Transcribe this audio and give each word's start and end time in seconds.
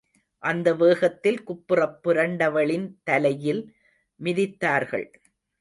அந்த 0.43 0.73
வேகத்தில் 0.73 1.43
குப்புறப் 1.43 1.99
புரண்டவளின், 2.03 2.87
தலையில் 3.03 3.63
மிதித்தார்கள். 4.19 5.07